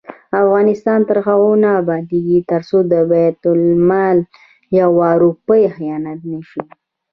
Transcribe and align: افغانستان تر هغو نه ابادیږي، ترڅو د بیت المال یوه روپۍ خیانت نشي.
افغانستان 0.43 0.99
تر 1.09 1.17
هغو 1.27 1.51
نه 1.63 1.69
ابادیږي، 1.81 2.39
ترڅو 2.51 2.77
د 2.91 2.93
بیت 3.11 3.41
المال 3.55 4.17
یوه 4.79 5.09
روپۍ 5.23 5.63
خیانت 5.75 6.19
نشي. 6.31 6.61